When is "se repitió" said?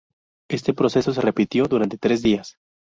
1.13-1.65